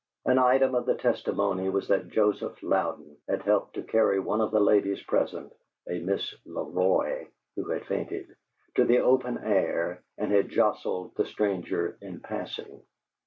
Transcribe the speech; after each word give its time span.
An 0.25 0.39
item 0.39 0.73
of 0.73 0.87
the 0.87 0.95
testimony 0.95 1.69
was 1.69 1.87
that 1.89 2.07
Joseph 2.09 2.63
Louden 2.63 3.17
had 3.29 3.43
helped 3.43 3.75
to 3.75 3.83
carry 3.83 4.19
one 4.19 4.41
of 4.41 4.49
the 4.49 4.59
ladies 4.59 4.99
present 5.03 5.53
a 5.87 5.99
Miss 5.99 6.33
Le 6.43 6.63
Roy, 6.63 7.27
who 7.55 7.69
had 7.69 7.85
fainted 7.85 8.35
to 8.73 8.85
the 8.85 8.97
open 8.97 9.37
air, 9.37 10.01
and 10.17 10.31
had 10.31 10.49
jostled 10.49 11.13
the 11.17 11.25
stranger 11.25 11.99
in 12.01 12.19
passing. 12.19 12.81